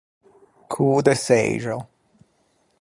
[0.71, 1.81] Cô de çeixao.